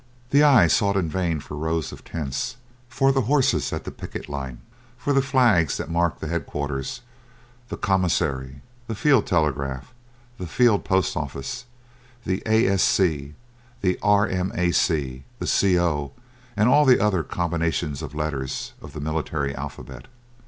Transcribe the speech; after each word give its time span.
The 0.31 0.41
eye 0.41 0.65
sought 0.65 0.97
in 0.97 1.09
vain 1.09 1.39
for 1.41 1.55
rows 1.55 1.91
of 1.91 2.03
tents, 2.03 2.55
for 2.89 3.11
the 3.11 3.21
horses 3.29 3.71
at 3.71 3.83
the 3.83 3.91
picket 3.91 4.27
line, 4.27 4.61
for 4.97 5.13
the 5.13 5.21
flags 5.21 5.77
that 5.77 5.91
marked 5.91 6.21
the 6.21 6.27
head 6.27 6.47
quarters, 6.47 7.01
the 7.69 7.77
commissariat, 7.77 8.63
the 8.87 8.95
field 8.95 9.27
telegraph, 9.27 9.93
the 10.39 10.47
field 10.47 10.83
post 10.85 11.15
office, 11.15 11.65
the 12.25 12.41
A. 12.47 12.65
S. 12.67 12.81
C., 12.81 13.35
the 13.81 13.99
R. 14.01 14.25
M. 14.25 14.51
A. 14.55 14.71
C., 14.71 15.23
the 15.37 15.45
C. 15.45 15.77
O., 15.79 16.13
and 16.57 16.67
all 16.67 16.85
the 16.85 16.99
other 16.99 17.21
combinations 17.21 18.01
of 18.01 18.15
letters 18.15 18.73
of 18.81 18.93
the 18.93 18.99
military 18.99 19.53
alphabet. 19.53 20.07